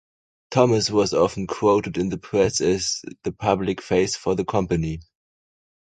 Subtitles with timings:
[0.49, 5.01] Thomas was often quoted in the press as the public face for the company.